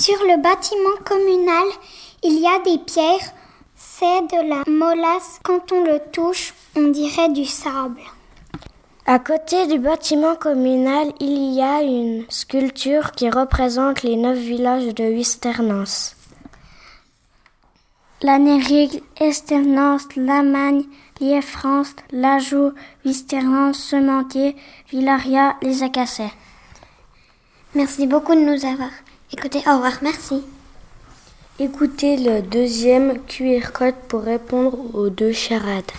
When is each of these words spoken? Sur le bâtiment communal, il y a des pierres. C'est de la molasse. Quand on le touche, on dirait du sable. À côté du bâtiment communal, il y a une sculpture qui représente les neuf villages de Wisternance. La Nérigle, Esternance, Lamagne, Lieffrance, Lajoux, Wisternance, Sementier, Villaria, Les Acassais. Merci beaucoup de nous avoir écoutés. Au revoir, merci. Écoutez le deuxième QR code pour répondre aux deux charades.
Sur 0.00 0.16
le 0.24 0.40
bâtiment 0.40 0.96
communal, 1.04 1.68
il 2.22 2.40
y 2.40 2.46
a 2.46 2.58
des 2.60 2.78
pierres. 2.78 3.34
C'est 3.76 4.22
de 4.22 4.48
la 4.48 4.62
molasse. 4.66 5.40
Quand 5.42 5.72
on 5.72 5.84
le 5.84 6.00
touche, 6.10 6.54
on 6.74 6.88
dirait 6.88 7.28
du 7.28 7.44
sable. 7.44 8.00
À 9.04 9.18
côté 9.18 9.66
du 9.66 9.78
bâtiment 9.78 10.36
communal, 10.36 11.12
il 11.20 11.52
y 11.52 11.60
a 11.60 11.82
une 11.82 12.24
sculpture 12.30 13.12
qui 13.12 13.28
représente 13.28 14.02
les 14.02 14.16
neuf 14.16 14.38
villages 14.38 14.94
de 14.94 15.04
Wisternance. 15.04 16.16
La 18.22 18.38
Nérigle, 18.38 19.02
Esternance, 19.20 20.16
Lamagne, 20.16 20.84
Lieffrance, 21.20 21.94
Lajoux, 22.10 22.72
Wisternance, 23.04 23.78
Sementier, 23.78 24.56
Villaria, 24.88 25.56
Les 25.60 25.82
Acassais. 25.82 26.32
Merci 27.74 28.06
beaucoup 28.06 28.34
de 28.34 28.40
nous 28.40 28.64
avoir 28.64 28.88
écoutés. 29.32 29.62
Au 29.66 29.74
revoir, 29.74 29.98
merci. 30.02 30.42
Écoutez 31.58 32.16
le 32.16 32.40
deuxième 32.42 33.18
QR 33.26 33.70
code 33.72 33.94
pour 34.08 34.22
répondre 34.22 34.78
aux 34.94 35.10
deux 35.10 35.32
charades. 35.32 35.92